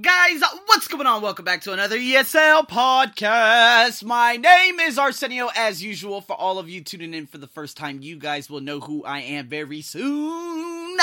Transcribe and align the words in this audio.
Guys, 0.00 0.42
what's 0.66 0.88
going 0.88 1.06
on? 1.06 1.22
Welcome 1.22 1.44
back 1.44 1.60
to 1.62 1.72
another 1.72 1.96
ESL 1.96 2.66
podcast. 2.68 4.02
My 4.02 4.36
name 4.36 4.80
is 4.80 4.98
Arsenio, 4.98 5.50
as 5.54 5.84
usual. 5.84 6.20
For 6.20 6.34
all 6.34 6.58
of 6.58 6.68
you 6.68 6.82
tuning 6.82 7.14
in 7.14 7.28
for 7.28 7.38
the 7.38 7.46
first 7.46 7.76
time, 7.76 8.02
you 8.02 8.16
guys 8.16 8.50
will 8.50 8.60
know 8.60 8.80
who 8.80 9.04
I 9.04 9.20
am 9.20 9.46
very 9.46 9.82
soon. 9.82 10.98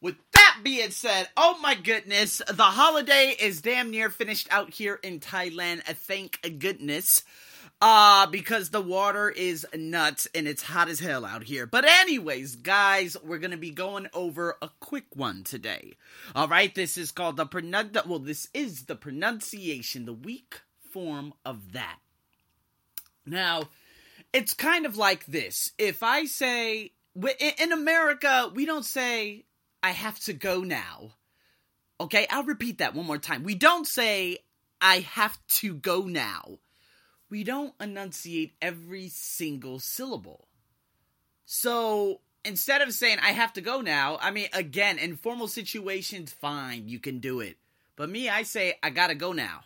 With 0.00 0.14
that 0.30 0.60
being 0.62 0.90
said, 0.90 1.28
oh 1.36 1.58
my 1.60 1.74
goodness, 1.74 2.40
the 2.48 2.62
holiday 2.62 3.34
is 3.36 3.60
damn 3.60 3.90
near 3.90 4.10
finished 4.10 4.46
out 4.52 4.72
here 4.72 5.00
in 5.02 5.18
Thailand. 5.18 5.82
Thank 5.82 6.38
goodness. 6.60 7.24
Uh, 7.80 8.26
because 8.28 8.70
the 8.70 8.80
water 8.80 9.28
is 9.28 9.66
nuts 9.74 10.26
and 10.34 10.48
it's 10.48 10.62
hot 10.62 10.88
as 10.88 11.00
hell 11.00 11.24
out 11.24 11.42
here. 11.44 11.66
But, 11.66 11.84
anyways, 11.84 12.56
guys, 12.56 13.16
we're 13.22 13.38
gonna 13.38 13.58
be 13.58 13.72
going 13.72 14.08
over 14.14 14.56
a 14.62 14.70
quick 14.80 15.04
one 15.14 15.44
today. 15.44 15.94
Alright, 16.34 16.74
this 16.74 16.96
is 16.96 17.12
called 17.12 17.36
the 17.36 17.46
pronun- 17.46 18.06
well, 18.06 18.20
this 18.20 18.48
is 18.54 18.84
the 18.84 18.96
pronunciation, 18.96 20.06
the 20.06 20.14
weak 20.14 20.62
form 20.92 21.34
of 21.44 21.72
that. 21.72 21.98
Now, 23.26 23.68
it's 24.32 24.54
kind 24.54 24.86
of 24.86 24.96
like 24.96 25.26
this. 25.26 25.72
If 25.78 26.02
I 26.02 26.24
say, 26.24 26.92
in 27.58 27.72
America, 27.72 28.50
we 28.54 28.64
don't 28.64 28.84
say, 28.84 29.44
I 29.82 29.90
have 29.90 30.18
to 30.20 30.32
go 30.32 30.60
now. 30.60 31.12
Okay, 32.00 32.26
I'll 32.30 32.44
repeat 32.44 32.78
that 32.78 32.94
one 32.94 33.06
more 33.06 33.18
time. 33.18 33.44
We 33.44 33.54
don't 33.54 33.86
say, 33.86 34.38
I 34.80 35.00
have 35.00 35.38
to 35.48 35.74
go 35.74 36.02
now 36.02 36.58
we 37.30 37.44
don't 37.44 37.74
enunciate 37.80 38.54
every 38.60 39.08
single 39.08 39.78
syllable. 39.78 40.48
So 41.44 42.20
instead 42.44 42.82
of 42.82 42.92
saying, 42.92 43.18
I 43.22 43.32
have 43.32 43.52
to 43.54 43.60
go 43.60 43.80
now, 43.80 44.18
I 44.20 44.30
mean, 44.30 44.48
again, 44.52 44.98
in 44.98 45.16
formal 45.16 45.48
situations, 45.48 46.32
fine, 46.32 46.88
you 46.88 46.98
can 46.98 47.18
do 47.18 47.40
it. 47.40 47.56
But 47.96 48.10
me, 48.10 48.28
I 48.28 48.42
say, 48.42 48.74
I 48.82 48.90
gotta 48.90 49.14
go 49.14 49.32
now. 49.32 49.60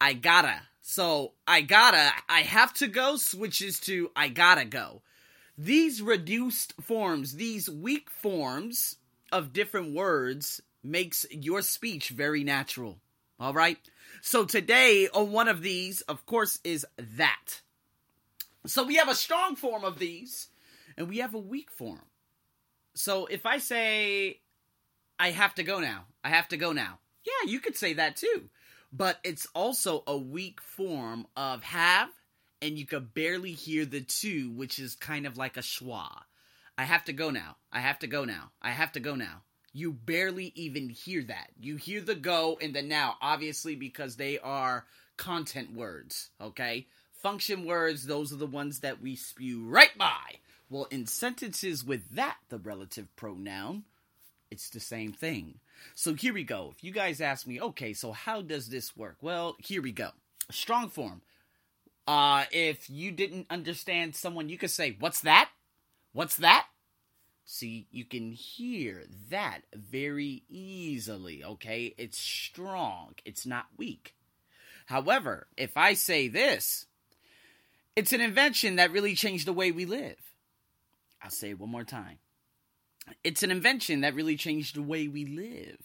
I 0.00 0.12
gotta. 0.12 0.62
So 0.80 1.32
I 1.46 1.60
gotta, 1.60 2.12
I 2.28 2.40
have 2.40 2.72
to 2.74 2.88
go 2.88 3.16
switches 3.16 3.80
to 3.80 4.10
I 4.16 4.28
gotta 4.28 4.64
go. 4.64 5.02
These 5.56 6.00
reduced 6.02 6.74
forms, 6.80 7.34
these 7.34 7.68
weak 7.68 8.10
forms 8.10 8.96
of 9.32 9.52
different 9.52 9.94
words 9.94 10.62
makes 10.82 11.26
your 11.30 11.62
speech 11.62 12.10
very 12.10 12.44
natural. 12.44 12.98
All 13.40 13.52
right? 13.52 13.78
So 14.20 14.44
today, 14.44 15.08
on 15.12 15.32
one 15.32 15.48
of 15.48 15.62
these, 15.62 16.00
of 16.02 16.26
course, 16.26 16.60
is 16.64 16.86
that. 16.96 17.60
So 18.66 18.84
we 18.84 18.96
have 18.96 19.08
a 19.08 19.14
strong 19.14 19.56
form 19.56 19.84
of 19.84 19.98
these, 19.98 20.48
and 20.96 21.08
we 21.08 21.18
have 21.18 21.34
a 21.34 21.38
weak 21.38 21.70
form. 21.70 22.02
So 22.94 23.26
if 23.26 23.46
I 23.46 23.58
say, 23.58 24.40
I 25.18 25.30
have 25.30 25.54
to 25.56 25.62
go 25.62 25.80
now, 25.80 26.04
I 26.24 26.30
have 26.30 26.48
to 26.48 26.56
go 26.56 26.72
now. 26.72 26.98
Yeah, 27.24 27.50
you 27.50 27.60
could 27.60 27.76
say 27.76 27.94
that 27.94 28.16
too. 28.16 28.50
But 28.92 29.18
it's 29.22 29.46
also 29.54 30.02
a 30.06 30.16
weak 30.16 30.60
form 30.60 31.26
of 31.36 31.62
have, 31.62 32.08
and 32.62 32.78
you 32.78 32.86
could 32.86 33.14
barely 33.14 33.52
hear 33.52 33.84
the 33.84 34.00
two, 34.00 34.50
which 34.50 34.78
is 34.78 34.94
kind 34.94 35.26
of 35.26 35.36
like 35.36 35.56
a 35.56 35.60
schwa. 35.60 36.08
I 36.76 36.84
have 36.84 37.04
to 37.04 37.12
go 37.12 37.30
now. 37.30 37.56
I 37.72 37.80
have 37.80 37.98
to 38.00 38.06
go 38.06 38.24
now. 38.24 38.52
I 38.62 38.70
have 38.70 38.92
to 38.92 39.00
go 39.00 39.14
now 39.14 39.42
you 39.72 39.92
barely 39.92 40.52
even 40.54 40.88
hear 40.88 41.22
that. 41.24 41.50
You 41.60 41.76
hear 41.76 42.00
the 42.00 42.14
go 42.14 42.58
and 42.60 42.74
the 42.74 42.82
now, 42.82 43.16
obviously, 43.20 43.76
because 43.76 44.16
they 44.16 44.38
are 44.38 44.84
content 45.16 45.74
words, 45.74 46.30
okay? 46.40 46.86
Function 47.12 47.64
words, 47.64 48.06
those 48.06 48.32
are 48.32 48.36
the 48.36 48.46
ones 48.46 48.80
that 48.80 49.02
we 49.02 49.16
spew 49.16 49.64
right 49.64 49.96
by. 49.98 50.38
Well, 50.70 50.86
in 50.90 51.06
sentences 51.06 51.84
with 51.84 52.08
that, 52.14 52.36
the 52.48 52.58
relative 52.58 53.14
pronoun, 53.16 53.84
it's 54.50 54.70
the 54.70 54.80
same 54.80 55.12
thing. 55.12 55.60
So 55.94 56.14
here 56.14 56.34
we 56.34 56.44
go. 56.44 56.72
If 56.76 56.84
you 56.84 56.92
guys 56.92 57.20
ask 57.20 57.46
me, 57.46 57.60
okay, 57.60 57.92
so 57.92 58.12
how 58.12 58.42
does 58.42 58.68
this 58.68 58.96
work? 58.96 59.16
Well, 59.20 59.56
here 59.58 59.82
we 59.82 59.92
go. 59.92 60.10
Strong 60.50 60.90
form. 60.90 61.22
Uh, 62.06 62.44
if 62.52 62.88
you 62.88 63.10
didn't 63.10 63.46
understand 63.50 64.16
someone, 64.16 64.48
you 64.48 64.56
could 64.56 64.70
say, 64.70 64.96
What's 64.98 65.20
that? 65.20 65.50
What's 66.12 66.36
that? 66.36 66.67
See, 67.50 67.86
you 67.90 68.04
can 68.04 68.32
hear 68.32 69.04
that 69.30 69.60
very 69.72 70.42
easily, 70.50 71.42
okay? 71.42 71.94
It's 71.96 72.18
strong, 72.18 73.14
it's 73.24 73.46
not 73.46 73.64
weak. 73.78 74.14
However, 74.84 75.46
if 75.56 75.74
I 75.74 75.94
say 75.94 76.28
this, 76.28 76.84
it's 77.96 78.12
an 78.12 78.20
invention 78.20 78.76
that 78.76 78.92
really 78.92 79.14
changed 79.14 79.46
the 79.46 79.54
way 79.54 79.72
we 79.72 79.86
live. 79.86 80.18
I'll 81.22 81.30
say 81.30 81.48
it 81.48 81.58
one 81.58 81.70
more 81.70 81.84
time. 81.84 82.18
It's 83.24 83.42
an 83.42 83.50
invention 83.50 84.02
that 84.02 84.14
really 84.14 84.36
changed 84.36 84.76
the 84.76 84.82
way 84.82 85.08
we 85.08 85.24
live. 85.24 85.80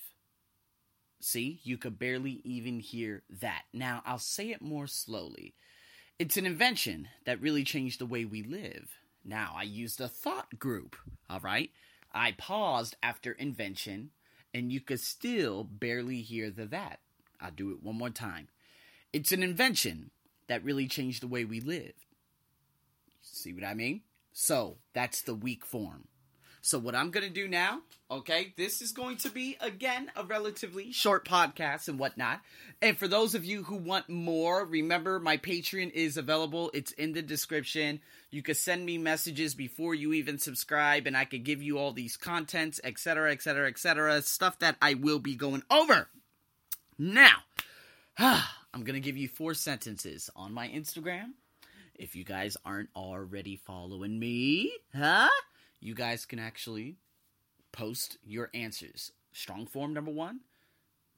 See, 1.22 1.62
you 1.64 1.78
could 1.78 1.98
barely 1.98 2.42
even 2.44 2.82
hear 2.82 3.24
that. 3.40 3.62
Now, 3.72 4.04
I'll 4.06 4.20
say 4.20 4.52
it 4.52 4.62
more 4.62 4.88
slowly. 4.88 5.54
It's 6.20 6.36
an 6.36 6.46
invention 6.46 7.08
that 7.26 7.40
really 7.40 7.64
changed 7.64 8.02
the 8.02 8.06
way 8.06 8.26
we 8.26 8.44
live. 8.44 8.90
Now 9.26 9.54
I 9.56 9.64
used 9.64 10.02
a 10.02 10.08
thought 10.08 10.60
group, 10.60 10.96
all 11.30 11.40
right? 11.40 11.72
I 12.12 12.34
paused 12.34 12.96
after 13.02 13.32
invention, 13.32 14.12
and 14.54 14.72
you 14.72 14.80
could 14.80 15.00
still 15.00 15.64
barely 15.64 16.22
hear 16.22 16.50
the 16.50 16.66
that. 16.68 17.00
I'll 17.40 17.52
do 17.52 17.72
it 17.72 17.82
one 17.82 17.98
more 17.98 18.10
time. 18.10 18.48
It's 19.12 19.32
an 19.32 19.44
invention 19.44 20.12
that 20.48 20.64
really 20.64 20.88
changed 20.88 21.22
the 21.22 21.28
way 21.28 21.46
we 21.46 21.60
live. 21.60 21.94
See 23.22 23.54
what 23.54 23.64
I 23.64 23.74
mean? 23.74 24.02
So 24.32 24.78
that's 24.94 25.22
the 25.22 25.36
weak 25.36 25.66
form. 25.66 26.08
So, 26.66 26.80
what 26.80 26.96
I'm 26.96 27.12
going 27.12 27.28
to 27.28 27.30
do 27.30 27.50
now, 27.50 27.82
okay, 28.10 28.54
this 28.56 28.82
is 28.82 28.94
going 28.94 29.18
to 29.18 29.30
be, 29.30 29.58
again, 29.60 30.10
a 30.16 30.24
relatively 30.24 30.94
short 30.94 31.28
podcast 31.28 31.90
and 31.90 32.00
whatnot. 32.00 32.40
And 32.82 32.98
for 32.98 33.06
those 33.06 33.36
of 33.36 33.44
you 33.44 33.64
who 33.64 33.76
want 33.76 34.08
more, 34.08 34.64
remember 34.64 35.20
my 35.20 35.36
Patreon 35.36 35.92
is 35.92 36.16
available. 36.16 36.72
It's 36.74 36.94
in 36.94 37.12
the 37.12 37.22
description. 37.22 38.00
You 38.32 38.42
could 38.42 38.56
send 38.56 38.86
me 38.86 38.98
messages 38.98 39.56
before 39.56 39.94
you 39.94 40.14
even 40.14 40.40
subscribe, 40.40 41.06
and 41.06 41.18
I 41.18 41.26
could 41.26 41.44
give 41.44 41.62
you 41.62 41.78
all 41.78 41.92
these 41.92 42.16
contents, 42.16 42.80
etc., 42.82 43.34
etc., 43.34 43.68
etc., 43.68 44.22
stuff 44.22 44.58
that 44.60 44.78
I 44.82 44.94
will 44.94 45.20
be 45.20 45.36
going 45.36 45.64
over. 45.70 46.08
Now, 46.98 47.40
I'm 48.18 48.86
going 48.86 48.94
to 48.94 49.02
give 49.02 49.18
you 49.18 49.28
four 49.28 49.54
sentences 49.54 50.30
on 50.34 50.54
my 50.54 50.70
Instagram. 50.70 51.32
If 51.94 52.16
you 52.16 52.24
guys 52.24 52.56
aren't 52.64 52.90
already 52.96 53.58
following 53.58 54.18
me, 54.18 54.72
huh? 54.96 55.28
You 55.84 55.94
guys 55.94 56.26
can 56.26 56.40
actually 56.40 56.96
post 57.74 58.18
your 58.26 58.50
answers. 58.54 59.12
Strong 59.34 59.68
form 59.68 59.94
number 59.94 60.12
one, 60.12 60.40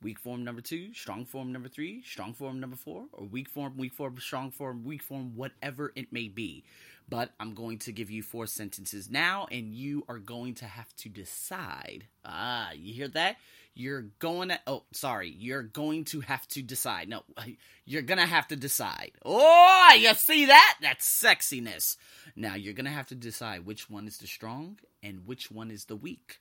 weak 0.02 0.18
form 0.18 0.44
number 0.44 0.62
two, 0.62 0.92
strong 0.94 1.24
form 1.24 1.52
number 1.52 1.70
three, 1.70 2.02
strong 2.02 2.34
form 2.34 2.60
number 2.60 2.76
four, 2.76 3.06
or 3.14 3.26
weak 3.26 3.48
form, 3.48 3.78
weak 3.78 3.94
form, 3.94 4.18
strong 4.18 4.50
form, 4.50 4.84
weak 4.84 5.04
form, 5.04 5.36
whatever 5.36 5.92
it 5.96 6.12
may 6.12 6.28
be. 6.28 6.64
But 7.08 7.30
I'm 7.40 7.54
going 7.54 7.78
to 7.80 7.92
give 7.92 8.10
you 8.10 8.24
four 8.24 8.48
sentences 8.48 9.12
now, 9.12 9.48
and 9.52 9.76
you 9.76 10.04
are 10.10 10.18
going 10.18 10.56
to 10.56 10.66
have 10.66 10.96
to 10.98 11.10
decide. 11.10 12.06
Ah, 12.24 12.72
you 12.72 12.94
hear 12.94 13.10
that? 13.10 13.38
you're 13.76 14.06
going 14.20 14.50
to 14.50 14.60
oh 14.66 14.84
sorry 14.94 15.30
you're 15.30 15.62
going 15.62 16.06
to 16.06 16.22
have 16.22 16.48
to 16.48 16.62
decide 16.62 17.10
no 17.10 17.24
you're 17.86 18.02
gonna 18.02 18.26
have 18.26 18.48
to 18.48 18.56
decide 18.56 19.12
oh 19.24 19.96
you 20.00 20.14
see 20.14 20.46
that 20.46 20.78
that's 20.82 21.06
sexiness 21.06 21.98
now 22.36 22.56
you're 22.56 22.74
gonna 22.74 22.90
have 22.90 23.08
to 23.08 23.16
decide 23.16 23.66
which 23.66 23.90
one 23.90 24.08
is 24.08 24.18
the 24.18 24.28
strong 24.28 24.78
and 25.04 25.26
which 25.26 25.52
one 25.52 25.72
is 25.72 25.86
the 25.86 25.96
weak 25.96 26.40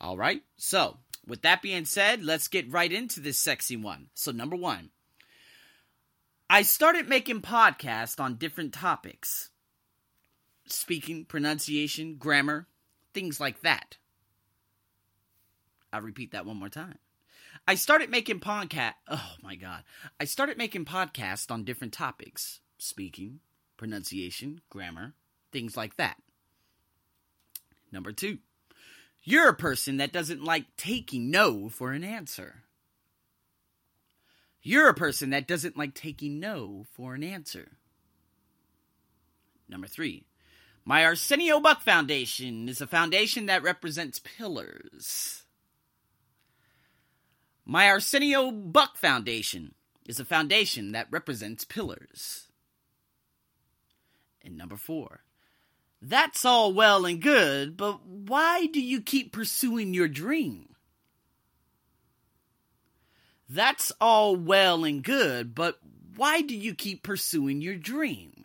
all 0.00 0.16
right 0.16 0.42
so 0.56 0.98
with 1.26 1.42
that 1.42 1.62
being 1.62 1.84
said 1.84 2.22
let's 2.22 2.48
get 2.48 2.70
right 2.72 2.92
into 2.92 3.20
this 3.20 3.38
sexy 3.38 3.76
one 3.76 4.08
so 4.14 4.30
number 4.30 4.56
one 4.56 4.90
i 6.48 6.62
started 6.62 7.08
making 7.08 7.40
podcasts 7.40 8.20
on 8.20 8.36
different 8.36 8.72
topics 8.72 9.50
speaking 10.66 11.24
pronunciation 11.24 12.16
grammar 12.16 12.66
things 13.12 13.38
like 13.38 13.60
that 13.62 13.96
I'll 15.94 16.00
repeat 16.00 16.32
that 16.32 16.44
one 16.44 16.56
more 16.56 16.68
time. 16.68 16.98
I 17.68 17.76
started 17.76 18.10
making 18.10 18.40
podcast. 18.40 18.94
Oh 19.08 19.34
my 19.44 19.54
god! 19.54 19.84
I 20.18 20.24
started 20.24 20.58
making 20.58 20.86
podcasts 20.86 21.52
on 21.52 21.62
different 21.62 21.92
topics: 21.92 22.58
speaking, 22.78 23.38
pronunciation, 23.76 24.60
grammar, 24.68 25.14
things 25.54 25.76
like 25.76 25.96
that. 25.96 26.16
Number 27.92 28.12
two, 28.12 28.38
you're 29.22 29.48
a 29.48 29.54
person 29.54 29.96
that 29.98 30.12
doesn't 30.12 30.44
like 30.44 30.66
taking 30.76 31.30
no 31.30 31.70
for 31.70 31.92
an 31.92 32.04
answer. 32.04 32.64
You're 34.60 34.88
a 34.88 34.94
person 34.94 35.30
that 35.30 35.46
doesn't 35.46 35.78
like 35.78 35.94
taking 35.94 36.40
no 36.40 36.84
for 36.92 37.14
an 37.14 37.22
answer. 37.22 37.72
Number 39.68 39.86
three, 39.86 40.26
my 40.84 41.04
Arsenio 41.04 41.60
Buck 41.60 41.82
Foundation 41.82 42.68
is 42.68 42.80
a 42.80 42.86
foundation 42.86 43.46
that 43.46 43.62
represents 43.62 44.18
pillars. 44.18 45.44
My 47.64 47.86
Arsenio 47.86 48.50
Buck 48.50 48.96
Foundation 48.96 49.74
is 50.06 50.18
a 50.18 50.24
foundation 50.24 50.92
that 50.92 51.06
represents 51.10 51.64
pillars. 51.64 52.48
And 54.44 54.58
number 54.58 54.76
four, 54.76 55.23
that's 56.06 56.44
all 56.44 56.72
well 56.72 57.06
and 57.06 57.20
good, 57.20 57.76
but 57.76 58.04
why 58.06 58.66
do 58.66 58.80
you 58.80 59.00
keep 59.00 59.32
pursuing 59.32 59.94
your 59.94 60.08
dream? 60.08 60.68
That's 63.48 63.92
all 64.00 64.36
well 64.36 64.84
and 64.84 65.02
good, 65.02 65.54
but 65.54 65.78
why 66.16 66.42
do 66.42 66.56
you 66.56 66.74
keep 66.74 67.02
pursuing 67.02 67.60
your 67.60 67.76
dream? 67.76 68.43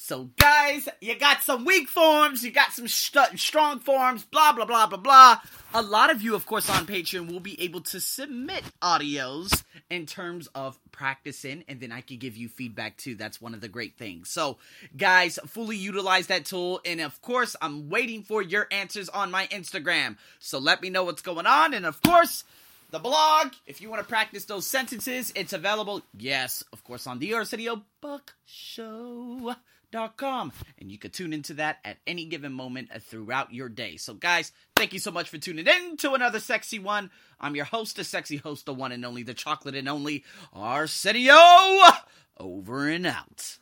So, 0.00 0.30
guys, 0.38 0.88
you 1.00 1.18
got 1.18 1.42
some 1.42 1.64
weak 1.64 1.88
forms, 1.88 2.44
you 2.44 2.52
got 2.52 2.72
some 2.72 2.86
st- 2.86 3.36
strong 3.36 3.80
forms, 3.80 4.22
blah, 4.22 4.52
blah, 4.52 4.64
blah, 4.64 4.86
blah, 4.86 4.96
blah. 4.96 5.40
A 5.74 5.82
lot 5.82 6.10
of 6.10 6.22
you, 6.22 6.36
of 6.36 6.46
course, 6.46 6.70
on 6.70 6.86
Patreon 6.86 7.28
will 7.28 7.40
be 7.40 7.60
able 7.60 7.80
to 7.80 7.98
submit 7.98 8.62
audios 8.80 9.64
in 9.90 10.06
terms 10.06 10.46
of 10.54 10.78
practicing, 10.92 11.64
and 11.66 11.80
then 11.80 11.90
I 11.90 12.00
can 12.00 12.18
give 12.18 12.36
you 12.36 12.48
feedback 12.48 12.96
too. 12.96 13.16
That's 13.16 13.42
one 13.42 13.54
of 13.54 13.60
the 13.60 13.66
great 13.66 13.98
things. 13.98 14.30
So, 14.30 14.58
guys, 14.96 15.36
fully 15.48 15.76
utilize 15.76 16.28
that 16.28 16.44
tool. 16.44 16.80
And 16.84 17.00
of 17.00 17.20
course, 17.20 17.56
I'm 17.60 17.90
waiting 17.90 18.22
for 18.22 18.40
your 18.40 18.68
answers 18.70 19.08
on 19.08 19.32
my 19.32 19.48
Instagram. 19.48 20.16
So, 20.38 20.60
let 20.60 20.80
me 20.80 20.90
know 20.90 21.02
what's 21.02 21.22
going 21.22 21.46
on. 21.46 21.74
And 21.74 21.84
of 21.84 22.00
course, 22.02 22.44
the 22.92 23.00
blog, 23.00 23.52
if 23.66 23.80
you 23.80 23.90
want 23.90 24.00
to 24.00 24.08
practice 24.08 24.44
those 24.44 24.64
sentences, 24.64 25.32
it's 25.34 25.52
available, 25.52 26.02
yes, 26.16 26.62
of 26.72 26.84
course, 26.84 27.08
on 27.08 27.18
the 27.18 27.34
Arsenio 27.34 27.82
Buck 28.00 28.34
Show 28.46 29.56
com, 30.16 30.52
and 30.78 30.90
you 30.90 30.98
can 30.98 31.10
tune 31.10 31.32
into 31.32 31.54
that 31.54 31.78
at 31.84 31.98
any 32.06 32.24
given 32.26 32.52
moment 32.52 32.90
uh, 32.94 32.98
throughout 32.98 33.52
your 33.52 33.68
day. 33.68 33.96
So, 33.96 34.14
guys, 34.14 34.52
thank 34.76 34.92
you 34.92 34.98
so 34.98 35.10
much 35.10 35.28
for 35.28 35.38
tuning 35.38 35.66
in 35.66 35.96
to 35.98 36.14
another 36.14 36.40
sexy 36.40 36.78
one. 36.78 37.10
I'm 37.40 37.56
your 37.56 37.64
host, 37.64 37.96
the 37.96 38.04
sexy 38.04 38.36
host, 38.36 38.66
the 38.66 38.74
one 38.74 38.92
and 38.92 39.04
only, 39.04 39.22
the 39.22 39.34
chocolate 39.34 39.74
and 39.74 39.88
only 39.88 40.24
Arsenio. 40.52 41.38
Over 42.36 42.88
and 42.88 43.06
out. 43.06 43.58